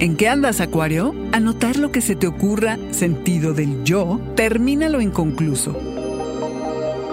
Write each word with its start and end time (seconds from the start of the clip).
¿En 0.00 0.16
qué 0.16 0.30
andas, 0.30 0.62
Acuario? 0.62 1.14
Anotar 1.32 1.76
lo 1.76 1.92
que 1.92 2.00
se 2.00 2.16
te 2.16 2.26
ocurra, 2.26 2.78
sentido 2.90 3.52
del 3.52 3.84
yo, 3.84 4.18
termina 4.34 4.88
lo 4.88 5.02
inconcluso. 5.02 5.78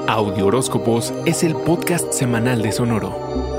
Audio 0.07 0.45
Horóscopos 0.45 1.13
es 1.25 1.43
el 1.43 1.53
podcast 1.53 2.13
semanal 2.13 2.61
de 2.61 2.71
Sonoro. 2.71 3.56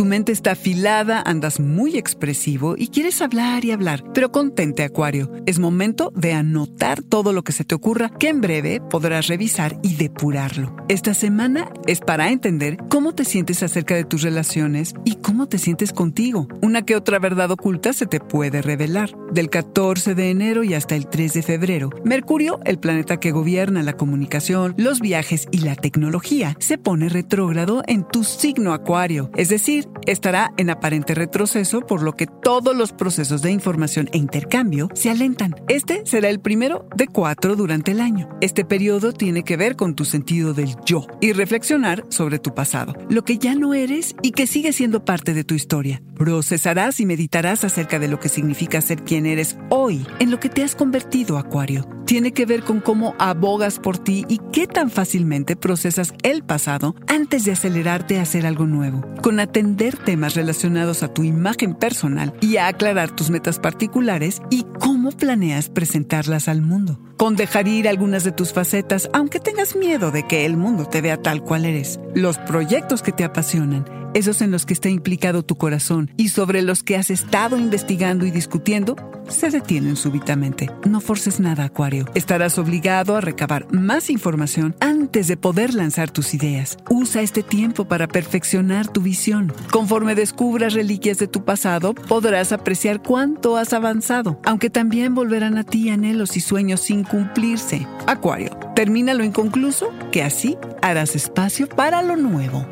Tu 0.00 0.06
mente 0.06 0.32
está 0.32 0.52
afilada, 0.52 1.22
andas 1.26 1.60
muy 1.60 1.98
expresivo 1.98 2.74
y 2.74 2.88
quieres 2.88 3.20
hablar 3.20 3.66
y 3.66 3.70
hablar, 3.70 4.02
pero 4.14 4.32
contente, 4.32 4.82
Acuario. 4.82 5.30
Es 5.44 5.58
momento 5.58 6.10
de 6.16 6.32
anotar 6.32 7.02
todo 7.02 7.34
lo 7.34 7.44
que 7.44 7.52
se 7.52 7.64
te 7.64 7.74
ocurra, 7.74 8.08
que 8.08 8.30
en 8.30 8.40
breve 8.40 8.80
podrás 8.80 9.26
revisar 9.26 9.78
y 9.82 9.96
depurarlo. 9.96 10.74
Esta 10.88 11.12
semana 11.12 11.70
es 11.86 12.00
para 12.00 12.30
entender 12.30 12.78
cómo 12.88 13.14
te 13.14 13.26
sientes 13.26 13.62
acerca 13.62 13.94
de 13.94 14.04
tus 14.04 14.22
relaciones 14.22 14.94
y 15.04 15.16
cómo 15.16 15.48
te 15.48 15.58
sientes 15.58 15.92
contigo. 15.92 16.48
Una 16.62 16.80
que 16.80 16.96
otra 16.96 17.18
verdad 17.18 17.50
oculta 17.50 17.92
se 17.92 18.06
te 18.06 18.20
puede 18.20 18.62
revelar. 18.62 19.19
Del 19.32 19.48
14 19.48 20.16
de 20.16 20.30
enero 20.30 20.64
y 20.64 20.74
hasta 20.74 20.96
el 20.96 21.06
3 21.06 21.34
de 21.34 21.42
febrero, 21.42 21.90
Mercurio, 22.04 22.58
el 22.64 22.80
planeta 22.80 23.20
que 23.20 23.30
gobierna 23.30 23.84
la 23.84 23.92
comunicación, 23.92 24.74
los 24.76 24.98
viajes 24.98 25.46
y 25.52 25.58
la 25.58 25.76
tecnología, 25.76 26.56
se 26.58 26.78
pone 26.78 27.08
retrógrado 27.08 27.84
en 27.86 28.02
tu 28.02 28.24
signo 28.24 28.72
Acuario, 28.72 29.30
es 29.36 29.48
decir, 29.48 29.88
estará 30.06 30.52
en 30.56 30.70
aparente 30.70 31.14
retroceso, 31.14 31.80
por 31.82 32.02
lo 32.02 32.14
que 32.16 32.26
todos 32.26 32.74
los 32.74 32.92
procesos 32.92 33.40
de 33.40 33.52
información 33.52 34.08
e 34.12 34.18
intercambio 34.18 34.88
se 34.94 35.10
alentan. 35.10 35.54
Este 35.68 36.04
será 36.06 36.28
el 36.28 36.40
primero 36.40 36.88
de 36.96 37.06
cuatro 37.06 37.54
durante 37.54 37.92
el 37.92 38.00
año. 38.00 38.28
Este 38.40 38.64
periodo 38.64 39.12
tiene 39.12 39.44
que 39.44 39.56
ver 39.56 39.76
con 39.76 39.94
tu 39.94 40.04
sentido 40.04 40.54
del 40.54 40.74
yo 40.84 41.06
y 41.20 41.32
reflexionar 41.32 42.04
sobre 42.08 42.40
tu 42.40 42.52
pasado, 42.52 42.94
lo 43.08 43.22
que 43.22 43.38
ya 43.38 43.54
no 43.54 43.74
eres 43.74 44.16
y 44.22 44.32
que 44.32 44.48
sigue 44.48 44.72
siendo 44.72 45.04
parte 45.04 45.34
de 45.34 45.44
tu 45.44 45.54
historia. 45.54 46.02
Procesarás 46.16 46.98
y 47.00 47.06
meditarás 47.06 47.64
acerca 47.64 47.98
de 47.98 48.08
lo 48.08 48.18
que 48.18 48.28
significa 48.28 48.80
ser 48.80 49.04
quien 49.04 49.19
eres 49.26 49.56
hoy, 49.68 50.06
en 50.18 50.30
lo 50.30 50.40
que 50.40 50.48
te 50.48 50.62
has 50.62 50.74
convertido, 50.74 51.38
Acuario. 51.38 51.88
Tiene 52.06 52.32
que 52.32 52.44
ver 52.44 52.64
con 52.64 52.80
cómo 52.80 53.14
abogas 53.18 53.78
por 53.78 53.96
ti 53.96 54.24
y 54.28 54.40
qué 54.52 54.66
tan 54.66 54.90
fácilmente 54.90 55.54
procesas 55.54 56.12
el 56.24 56.42
pasado 56.42 56.96
antes 57.06 57.44
de 57.44 57.52
acelerarte 57.52 58.18
a 58.18 58.22
hacer 58.22 58.46
algo 58.46 58.66
nuevo. 58.66 59.04
Con 59.22 59.38
atender 59.38 59.96
temas 59.96 60.34
relacionados 60.34 61.04
a 61.04 61.14
tu 61.14 61.22
imagen 61.22 61.74
personal 61.74 62.34
y 62.40 62.56
a 62.56 62.66
aclarar 62.66 63.14
tus 63.14 63.30
metas 63.30 63.60
particulares 63.60 64.42
y 64.50 64.64
cómo 64.80 65.12
planeas 65.12 65.68
presentarlas 65.68 66.48
al 66.48 66.62
mundo. 66.62 66.98
Con 67.16 67.36
dejar 67.36 67.68
ir 67.68 67.86
algunas 67.86 68.24
de 68.24 68.32
tus 68.32 68.52
facetas, 68.52 69.08
aunque 69.12 69.38
tengas 69.38 69.76
miedo 69.76 70.10
de 70.10 70.26
que 70.26 70.46
el 70.46 70.56
mundo 70.56 70.86
te 70.86 71.02
vea 71.02 71.20
tal 71.20 71.44
cual 71.44 71.64
eres. 71.64 72.00
Los 72.14 72.38
proyectos 72.38 73.02
que 73.02 73.12
te 73.12 73.24
apasionan, 73.24 73.84
esos 74.14 74.42
en 74.42 74.50
los 74.50 74.66
que 74.66 74.74
está 74.74 74.88
implicado 74.88 75.44
tu 75.44 75.56
corazón 75.56 76.10
y 76.16 76.30
sobre 76.30 76.62
los 76.62 76.82
que 76.82 76.96
has 76.96 77.10
estado 77.10 77.56
investigando 77.56 78.26
y 78.26 78.30
discutiendo, 78.30 78.96
se 79.30 79.50
detienen 79.50 79.96
súbitamente. 79.96 80.70
No 80.86 81.00
forces 81.00 81.40
nada, 81.40 81.64
Acuario. 81.64 82.06
Estarás 82.14 82.58
obligado 82.58 83.16
a 83.16 83.20
recabar 83.20 83.72
más 83.72 84.10
información 84.10 84.74
antes 84.80 85.28
de 85.28 85.36
poder 85.36 85.74
lanzar 85.74 86.10
tus 86.10 86.34
ideas. 86.34 86.76
Usa 86.88 87.22
este 87.22 87.42
tiempo 87.42 87.86
para 87.86 88.08
perfeccionar 88.08 88.88
tu 88.88 89.00
visión. 89.00 89.52
Conforme 89.70 90.14
descubras 90.14 90.74
reliquias 90.74 91.18
de 91.18 91.28
tu 91.28 91.44
pasado, 91.44 91.94
podrás 91.94 92.52
apreciar 92.52 93.02
cuánto 93.02 93.56
has 93.56 93.72
avanzado, 93.72 94.40
aunque 94.44 94.70
también 94.70 95.14
volverán 95.14 95.58
a 95.58 95.64
ti 95.64 95.88
anhelos 95.90 96.36
y 96.36 96.40
sueños 96.40 96.80
sin 96.80 97.04
cumplirse. 97.04 97.86
Acuario, 98.06 98.50
termina 98.74 99.14
lo 99.14 99.24
inconcluso, 99.24 99.92
que 100.12 100.22
así 100.22 100.56
harás 100.82 101.16
espacio 101.16 101.68
para 101.68 102.02
lo 102.02 102.16
nuevo. 102.16 102.66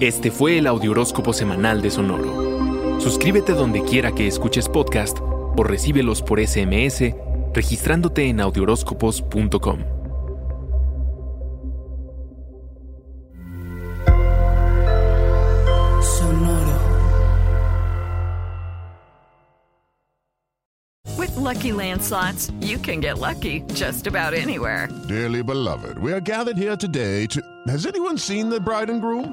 Este 0.00 0.30
fue 0.30 0.58
el 0.58 0.66
Audiohoróscopo 0.66 1.32
semanal 1.32 1.80
de 1.80 1.90
Sonoro. 1.90 3.00
Suscríbete 3.00 3.52
donde 3.52 3.82
quiera 3.82 4.12
que 4.12 4.26
escuches 4.26 4.68
podcast 4.68 5.18
o 5.22 5.62
recíbelos 5.62 6.20
por 6.20 6.38
SMS 6.38 7.14
registrándote 7.54 8.28
en 8.28 8.40
audiohoróscopos.com. 8.40 9.78
Sonoro. 16.02 16.80
With 21.16 21.34
Lucky 21.36 21.72
Land 21.72 22.02
slots, 22.02 22.50
you 22.60 22.76
can 22.76 23.00
get 23.00 23.18
lucky 23.18 23.62
just 23.72 24.06
about 24.06 24.34
anywhere. 24.34 24.88
Dearly 25.08 25.42
beloved, 25.42 25.98
we 25.98 26.12
are 26.12 26.20
gathered 26.20 26.58
here 26.58 26.76
today 26.76 27.26
to. 27.28 27.40
Has 27.68 27.86
anyone 27.86 28.18
seen 28.18 28.50
the 28.50 28.60
bride 28.60 28.90
and 28.90 29.00
groom? 29.00 29.32